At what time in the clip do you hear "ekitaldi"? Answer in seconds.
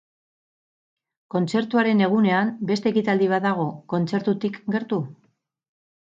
2.93-3.27